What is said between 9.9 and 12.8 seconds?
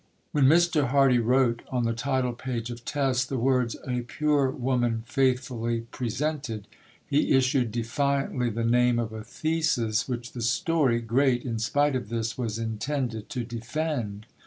which the story (great, in spite of this) was